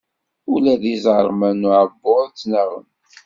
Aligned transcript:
Ula 0.53 0.73
d 0.81 0.83
iẓerman 0.93 1.57
n 1.61 1.67
uɛebbuḍ 1.69 2.25
ttnaɣen. 2.29 2.87